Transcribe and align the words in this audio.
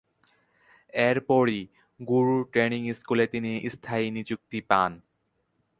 এরপরই 0.93 1.61
'গুরু 1.99 2.37
ট্রেনিং' 2.51 2.85
স্কুলে 2.93 3.25
তিনি 3.27 3.51
স্থায়ী 3.73 4.07
নিযুক্তি 4.11 4.59
পান। 4.69 4.91